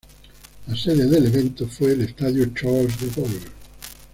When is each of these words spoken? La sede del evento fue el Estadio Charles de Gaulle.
La 0.65 0.75
sede 0.75 1.05
del 1.05 1.27
evento 1.27 1.67
fue 1.67 1.91
el 1.91 2.01
Estadio 2.01 2.47
Charles 2.55 2.99
de 3.01 3.21
Gaulle. 3.21 3.45